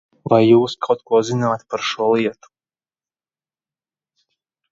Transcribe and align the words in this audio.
Vai 0.31 0.37
jūs 0.43 0.75
kaut 0.85 1.03
ko 1.11 1.19
zināt 1.27 1.65
par 1.73 1.83
šo 1.91 2.07
lietu? 2.13 2.51